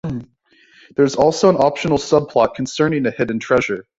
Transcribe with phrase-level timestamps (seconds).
[0.95, 3.85] There is also an optional subplot concerning a hidden treasure.